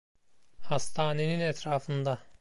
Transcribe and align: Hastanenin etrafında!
Hastanenin 0.59 1.39
etrafında! 1.39 2.17